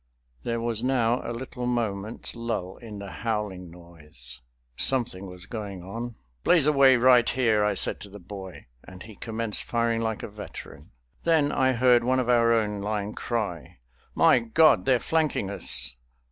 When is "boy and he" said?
8.17-9.13